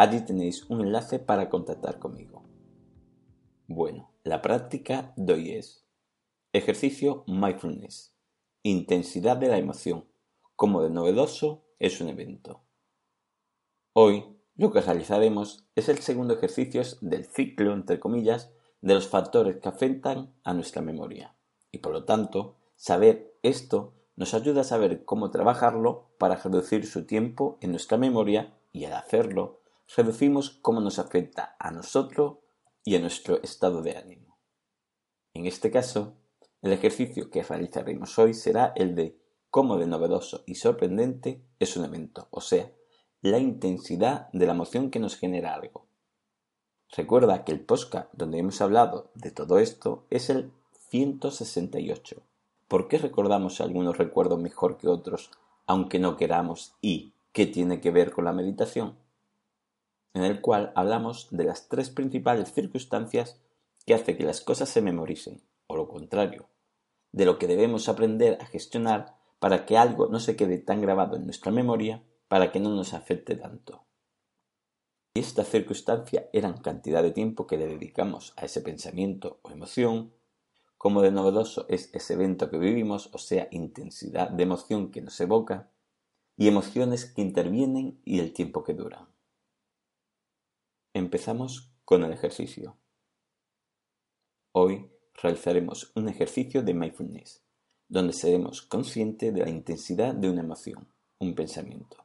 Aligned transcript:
Allí 0.00 0.22
tenéis 0.22 0.64
un 0.70 0.80
enlace 0.80 1.18
para 1.18 1.50
contactar 1.50 1.98
conmigo. 1.98 2.42
Bueno, 3.66 4.14
la 4.24 4.40
práctica 4.40 5.12
de 5.18 5.34
hoy 5.34 5.50
es 5.50 5.84
ejercicio 6.54 7.22
mindfulness, 7.26 8.14
intensidad 8.62 9.36
de 9.36 9.48
la 9.48 9.58
emoción, 9.58 10.06
como 10.56 10.82
de 10.82 10.88
novedoso 10.88 11.66
es 11.78 12.00
un 12.00 12.08
evento. 12.08 12.62
Hoy 13.92 14.24
lo 14.56 14.72
que 14.72 14.80
realizaremos 14.80 15.68
es 15.76 15.90
el 15.90 15.98
segundo 15.98 16.32
ejercicio 16.32 16.80
del 17.02 17.26
ciclo, 17.26 17.74
entre 17.74 18.00
comillas, 18.00 18.50
de 18.80 18.94
los 18.94 19.06
factores 19.06 19.58
que 19.58 19.68
afectan 19.68 20.32
a 20.44 20.54
nuestra 20.54 20.80
memoria. 20.80 21.36
Y 21.72 21.80
por 21.80 21.92
lo 21.92 22.06
tanto, 22.06 22.56
saber 22.74 23.36
esto 23.42 23.92
nos 24.16 24.32
ayuda 24.32 24.62
a 24.62 24.64
saber 24.64 25.04
cómo 25.04 25.30
trabajarlo 25.30 26.08
para 26.16 26.36
reducir 26.36 26.86
su 26.86 27.04
tiempo 27.04 27.58
en 27.60 27.72
nuestra 27.72 27.98
memoria 27.98 28.56
y 28.72 28.86
al 28.86 28.94
hacerlo 28.94 29.59
reducimos 29.96 30.50
cómo 30.62 30.80
nos 30.80 30.98
afecta 30.98 31.56
a 31.58 31.70
nosotros 31.70 32.38
y 32.84 32.96
a 32.96 33.00
nuestro 33.00 33.42
estado 33.42 33.82
de 33.82 33.96
ánimo. 33.96 34.38
En 35.34 35.46
este 35.46 35.70
caso, 35.70 36.14
el 36.62 36.72
ejercicio 36.72 37.30
que 37.30 37.42
realizaremos 37.42 38.18
hoy 38.18 38.34
será 38.34 38.72
el 38.76 38.94
de 38.94 39.18
cómo 39.50 39.78
de 39.78 39.86
novedoso 39.86 40.44
y 40.46 40.56
sorprendente 40.56 41.42
es 41.58 41.76
un 41.76 41.84
evento, 41.84 42.28
o 42.30 42.40
sea, 42.40 42.70
la 43.22 43.38
intensidad 43.38 44.28
de 44.32 44.46
la 44.46 44.52
emoción 44.52 44.90
que 44.90 45.00
nos 45.00 45.16
genera 45.16 45.54
algo. 45.54 45.86
Recuerda 46.96 47.44
que 47.44 47.52
el 47.52 47.60
podcast 47.60 48.12
donde 48.12 48.38
hemos 48.38 48.60
hablado 48.60 49.10
de 49.14 49.30
todo 49.30 49.58
esto 49.58 50.06
es 50.10 50.30
el 50.30 50.52
168. 50.88 52.22
¿Por 52.66 52.88
qué 52.88 52.98
recordamos 52.98 53.60
algunos 53.60 53.98
recuerdos 53.98 54.40
mejor 54.40 54.76
que 54.76 54.88
otros, 54.88 55.30
aunque 55.66 55.98
no 55.98 56.16
queramos? 56.16 56.74
¿Y 56.80 57.12
qué 57.32 57.46
tiene 57.46 57.80
que 57.80 57.90
ver 57.90 58.12
con 58.12 58.24
la 58.24 58.32
meditación? 58.32 58.96
En 60.14 60.24
el 60.24 60.40
cual 60.40 60.72
hablamos 60.74 61.28
de 61.30 61.44
las 61.44 61.68
tres 61.68 61.90
principales 61.90 62.52
circunstancias 62.52 63.40
que 63.86 63.94
hace 63.94 64.16
que 64.16 64.24
las 64.24 64.40
cosas 64.40 64.68
se 64.68 64.82
memoricen, 64.82 65.42
o 65.66 65.76
lo 65.76 65.88
contrario, 65.88 66.48
de 67.12 67.24
lo 67.24 67.38
que 67.38 67.46
debemos 67.46 67.88
aprender 67.88 68.38
a 68.40 68.46
gestionar 68.46 69.16
para 69.38 69.66
que 69.66 69.78
algo 69.78 70.08
no 70.08 70.20
se 70.20 70.36
quede 70.36 70.58
tan 70.58 70.80
grabado 70.80 71.16
en 71.16 71.24
nuestra 71.24 71.50
memoria 71.50 72.02
para 72.28 72.52
que 72.52 72.60
no 72.60 72.70
nos 72.70 72.94
afecte 72.94 73.34
tanto. 73.36 73.84
Y 75.14 75.20
esta 75.20 75.44
circunstancia 75.44 76.28
eran 76.32 76.58
cantidad 76.58 77.02
de 77.02 77.10
tiempo 77.10 77.46
que 77.46 77.56
le 77.56 77.66
dedicamos 77.66 78.32
a 78.36 78.44
ese 78.44 78.60
pensamiento 78.60 79.40
o 79.42 79.50
emoción, 79.50 80.12
como 80.78 81.02
de 81.02 81.10
novedoso 81.10 81.66
es 81.68 81.90
ese 81.92 82.14
evento 82.14 82.48
que 82.48 82.58
vivimos, 82.58 83.10
o 83.12 83.18
sea, 83.18 83.48
intensidad 83.50 84.30
de 84.30 84.44
emoción 84.44 84.90
que 84.90 85.02
nos 85.02 85.20
evoca, 85.20 85.68
y 86.36 86.48
emociones 86.48 87.04
que 87.04 87.20
intervienen 87.20 88.00
y 88.04 88.20
el 88.20 88.32
tiempo 88.32 88.64
que 88.64 88.72
duran. 88.72 89.09
Empezamos 90.92 91.70
con 91.84 92.02
el 92.02 92.12
ejercicio. 92.12 92.76
Hoy 94.50 94.90
realizaremos 95.22 95.92
un 95.94 96.08
ejercicio 96.08 96.64
de 96.64 96.74
mindfulness, 96.74 97.44
donde 97.88 98.12
seremos 98.12 98.62
conscientes 98.62 99.32
de 99.32 99.40
la 99.40 99.50
intensidad 99.50 100.14
de 100.14 100.28
una 100.28 100.40
emoción, 100.40 100.88
un 101.20 101.36
pensamiento, 101.36 102.04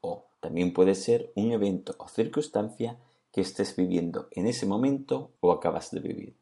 o 0.00 0.26
también 0.40 0.72
puede 0.72 0.96
ser 0.96 1.32
un 1.36 1.52
evento 1.52 1.94
o 1.98 2.08
circunstancia 2.08 2.98
que 3.30 3.40
estés 3.40 3.76
viviendo 3.76 4.26
en 4.32 4.48
ese 4.48 4.66
momento 4.66 5.30
o 5.38 5.52
acabas 5.52 5.92
de 5.92 6.00
vivir. 6.00 6.36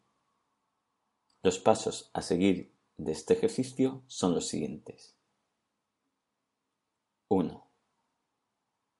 Los 1.42 1.58
pasos 1.58 2.10
a 2.14 2.22
seguir 2.22 2.72
de 2.96 3.12
este 3.12 3.34
ejercicio 3.34 4.02
son 4.06 4.32
los 4.32 4.48
siguientes. 4.48 5.14
1. 7.28 7.66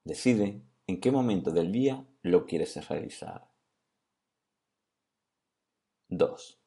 Decide 0.05 0.61
en 0.87 1.01
qué 1.01 1.11
momento 1.11 1.53
del 1.53 1.73
día 1.73 2.07
lo 2.23 2.47
quieres 2.47 2.89
realizar. 2.89 3.51
2. 6.09 6.59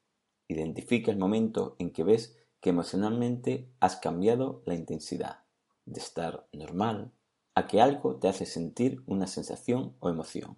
Identifica 0.48 1.12
el 1.12 1.18
momento 1.18 1.76
en 1.80 1.92
que 1.92 2.04
ves 2.04 2.38
que 2.60 2.72
emocionalmente 2.72 3.70
has 3.80 3.96
cambiado 3.98 4.64
la 4.66 4.76
intensidad 4.76 5.44
de 5.86 6.00
estar 6.00 6.48
normal 6.52 7.12
a 7.54 7.68
que 7.68 7.80
algo 7.80 8.18
te 8.18 8.28
hace 8.28 8.46
sentir 8.46 9.04
una 9.06 9.28
sensación 9.28 9.96
o 10.00 10.10
emoción. 10.10 10.58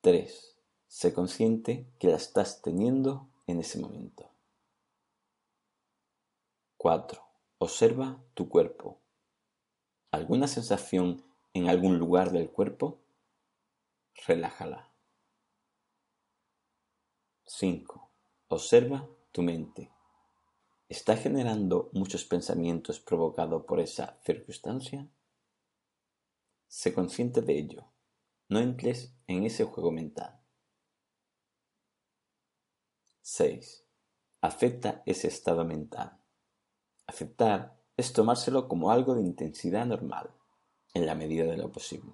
3. 0.00 0.56
Sé 0.86 1.12
consciente 1.12 1.86
que 1.98 2.08
la 2.08 2.16
estás 2.16 2.62
teniendo 2.62 3.28
en 3.46 3.60
ese 3.60 3.78
momento. 3.78 4.30
4. 6.78 7.22
Observa 7.58 8.22
tu 8.34 8.48
cuerpo. 8.48 8.98
¿Alguna 10.10 10.48
sensación 10.48 11.27
en 11.58 11.68
algún 11.68 11.98
lugar 11.98 12.30
del 12.30 12.50
cuerpo, 12.50 13.00
relájala. 14.26 14.92
5. 17.46 18.10
Observa 18.46 19.08
tu 19.32 19.42
mente. 19.42 19.90
¿Está 20.88 21.16
generando 21.16 21.90
muchos 21.92 22.24
pensamientos 22.24 23.00
provocados 23.00 23.64
por 23.64 23.80
esa 23.80 24.20
circunstancia? 24.22 25.08
Sé 26.68 26.94
consciente 26.94 27.42
de 27.42 27.58
ello. 27.58 27.84
No 28.48 28.60
entres 28.60 29.12
en 29.26 29.44
ese 29.44 29.64
juego 29.64 29.90
mental. 29.90 30.40
6. 33.22 33.84
Acepta 34.42 35.02
ese 35.06 35.26
estado 35.26 35.64
mental. 35.64 36.20
Aceptar 37.08 37.76
es 37.96 38.12
tomárselo 38.12 38.68
como 38.68 38.92
algo 38.92 39.16
de 39.16 39.22
intensidad 39.22 39.84
normal 39.84 40.30
en 40.94 41.06
la 41.06 41.14
medida 41.14 41.44
de 41.44 41.56
lo 41.56 41.70
posible. 41.70 42.12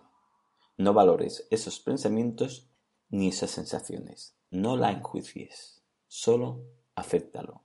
No 0.76 0.92
valores 0.92 1.46
esos 1.50 1.80
pensamientos 1.80 2.68
ni 3.08 3.28
esas 3.28 3.50
sensaciones. 3.50 4.36
No 4.50 4.76
la 4.76 4.90
enjuicies. 4.90 5.82
Solo 6.08 6.64
acéptalo. 6.94 7.62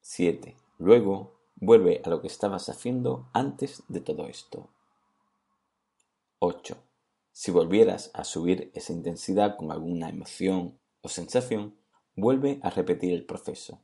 7. 0.00 0.56
Luego 0.78 1.40
vuelve 1.56 2.02
a 2.04 2.08
lo 2.08 2.20
que 2.20 2.28
estabas 2.28 2.68
haciendo 2.68 3.28
antes 3.32 3.82
de 3.88 4.00
todo 4.00 4.26
esto. 4.26 4.70
8. 6.40 6.76
Si 7.32 7.50
volvieras 7.50 8.10
a 8.14 8.24
subir 8.24 8.70
esa 8.74 8.92
intensidad 8.92 9.56
con 9.56 9.70
alguna 9.70 10.08
emoción 10.08 10.78
o 11.02 11.08
sensación, 11.08 11.78
vuelve 12.16 12.58
a 12.62 12.70
repetir 12.70 13.12
el 13.12 13.26
proceso. 13.26 13.80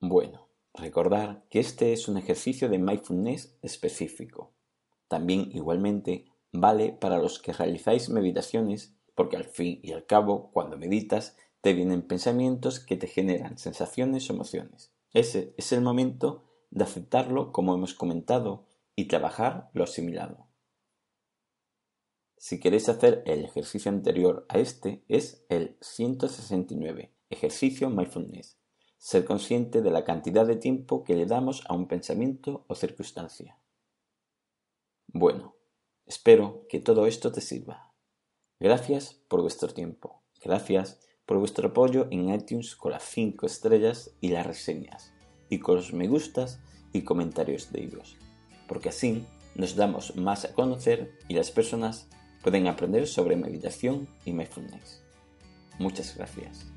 Bueno, 0.00 0.45
Recordar 0.78 1.42
que 1.48 1.58
este 1.58 1.94
es 1.94 2.06
un 2.06 2.18
ejercicio 2.18 2.68
de 2.68 2.78
mindfulness 2.78 3.56
específico. 3.62 4.52
También 5.08 5.50
igualmente 5.54 6.26
vale 6.52 6.92
para 6.92 7.16
los 7.18 7.38
que 7.38 7.54
realizáis 7.54 8.10
meditaciones 8.10 8.94
porque 9.14 9.36
al 9.36 9.44
fin 9.44 9.80
y 9.82 9.92
al 9.92 10.04
cabo 10.04 10.50
cuando 10.52 10.76
meditas 10.76 11.34
te 11.62 11.72
vienen 11.72 12.02
pensamientos 12.02 12.78
que 12.78 12.96
te 12.96 13.06
generan 13.06 13.56
sensaciones 13.56 14.28
o 14.28 14.34
emociones. 14.34 14.92
Ese 15.14 15.54
es 15.56 15.72
el 15.72 15.80
momento 15.80 16.44
de 16.70 16.84
aceptarlo 16.84 17.52
como 17.52 17.74
hemos 17.74 17.94
comentado 17.94 18.66
y 18.94 19.06
trabajar 19.06 19.70
lo 19.72 19.84
asimilado. 19.84 20.46
Si 22.36 22.60
queréis 22.60 22.90
hacer 22.90 23.22
el 23.24 23.46
ejercicio 23.46 23.90
anterior 23.90 24.44
a 24.50 24.58
este 24.58 25.02
es 25.08 25.46
el 25.48 25.78
169, 25.80 27.14
ejercicio 27.30 27.88
mindfulness 27.88 28.58
ser 29.06 29.24
consciente 29.24 29.82
de 29.82 29.92
la 29.92 30.02
cantidad 30.02 30.44
de 30.44 30.56
tiempo 30.56 31.04
que 31.04 31.14
le 31.14 31.26
damos 31.26 31.62
a 31.68 31.74
un 31.74 31.86
pensamiento 31.86 32.64
o 32.66 32.74
circunstancia. 32.74 33.56
Bueno, 35.06 35.54
espero 36.06 36.66
que 36.68 36.80
todo 36.80 37.06
esto 37.06 37.30
te 37.30 37.40
sirva. 37.40 37.94
Gracias 38.58 39.14
por 39.28 39.42
vuestro 39.42 39.68
tiempo. 39.72 40.24
Gracias 40.42 40.98
por 41.24 41.38
vuestro 41.38 41.68
apoyo 41.68 42.08
en 42.10 42.34
iTunes 42.34 42.74
con 42.74 42.90
las 42.90 43.04
5 43.04 43.46
estrellas 43.46 44.10
y 44.20 44.30
las 44.30 44.44
reseñas, 44.44 45.12
y 45.48 45.60
con 45.60 45.76
los 45.76 45.92
me 45.92 46.08
gustas 46.08 46.58
y 46.92 47.02
comentarios 47.02 47.70
de 47.70 47.84
ellos, 47.84 48.16
porque 48.66 48.88
así 48.88 49.24
nos 49.54 49.76
damos 49.76 50.16
más 50.16 50.44
a 50.44 50.52
conocer 50.52 51.16
y 51.28 51.34
las 51.34 51.52
personas 51.52 52.08
pueden 52.42 52.66
aprender 52.66 53.06
sobre 53.06 53.36
meditación 53.36 54.08
y 54.24 54.32
mindfulness. 54.32 55.04
Muchas 55.78 56.16
gracias. 56.16 56.75